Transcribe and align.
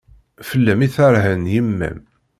Fell-am 0.47 0.81
i 0.85 0.87
terhen 0.95 1.43
yemma-m. 1.53 1.99